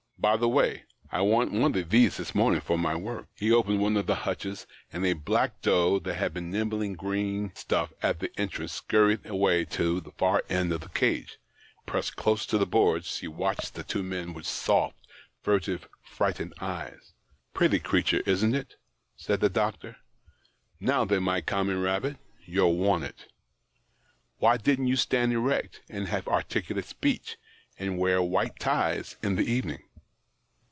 By 0.29 0.37
the 0.37 0.47
way, 0.47 0.83
I 1.11 1.21
want 1.21 1.51
one 1.51 1.73
of 1.75 1.89
these 1.89 2.17
this 2.17 2.35
morning 2.35 2.61
for 2.61 2.77
my 2.77 2.95
work." 2.95 3.27
He 3.33 3.51
opened 3.51 3.79
one 3.81 3.97
of 3.97 4.05
the 4.05 4.13
hutches, 4.17 4.67
and 4.93 5.03
a 5.03 5.13
black 5.13 5.63
doe 5.63 5.97
that 5.97 6.13
had 6.13 6.31
been 6.35 6.51
nibbling 6.51 6.93
green 6.93 7.51
stuff 7.55 7.91
at 8.03 8.19
the 8.19 8.31
entrance 8.39 8.71
scurried 8.73 9.25
away 9.25 9.65
to 9.65 9.99
the 9.99 10.11
far 10.11 10.43
end 10.47 10.71
of 10.73 10.81
the 10.81 10.89
cage; 10.89 11.39
pressed 11.87 12.17
close 12.17 12.45
to 12.45 12.59
the 12.59 12.67
boards 12.67 13.07
she 13.15 13.27
watched 13.27 13.73
the 13.73 13.81
two 13.83 14.03
men 14.03 14.35
with 14.35 14.45
soft, 14.45 14.95
furtive, 15.41 15.87
frightened 16.03 16.53
eyes." 16.61 17.13
Pretty 17.55 17.79
creature, 17.79 18.21
isn't 18.27 18.53
it?" 18.53 18.75
said 19.25 19.39
the 19.39 19.49
doctor." 19.49 19.95
Now 20.79 21.03
then, 21.03 21.23
my 21.23 21.41
common 21.41 21.81
rabbit, 21.81 22.17
you're 22.45 22.67
wanted. 22.67 23.15
Why 24.37 24.57
didn't 24.57 24.85
you 24.85 24.97
stand 24.97 25.33
erect, 25.33 25.81
and 25.89 26.09
have 26.09 26.27
articulate 26.27 26.85
speech, 26.85 27.37
and 27.79 27.97
wear 27.97 28.21
white 28.21 28.59
ties 28.59 29.15
in 29.23 29.35
the 29.35 29.51
evening 29.51 29.79